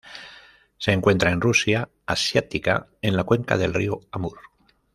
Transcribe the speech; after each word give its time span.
Se 0.79 0.93
encuentra 0.93 1.29
en 1.29 1.41
Rusia 1.41 1.87
asiática 2.07 2.87
en 3.03 3.15
la 3.15 3.23
cuenca 3.23 3.55
del 3.57 3.75
Río 3.75 3.99
Amur. 4.11 4.39